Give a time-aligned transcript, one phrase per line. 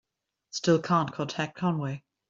[0.49, 2.01] Still can't contact Conway.